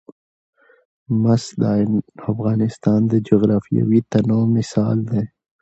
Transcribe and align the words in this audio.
مس 1.21 1.43
د 1.61 1.63
افغانستان 2.31 2.99
د 3.11 3.13
جغرافیوي 3.27 3.99
تنوع 4.11 4.45
مثال 4.57 4.97
دی. 5.09 5.23